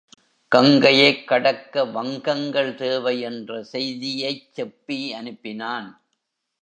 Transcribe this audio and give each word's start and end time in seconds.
கங்கையைக் 0.51 1.27
கடக்க 1.27 1.85
வங்கங்கள் 1.85 2.75
தேவை 2.75 3.19
என்ற 3.21 3.63
செய்தியைச் 3.63 4.49
செப்பி 4.55 4.99
அனுப்பினான். 5.19 5.89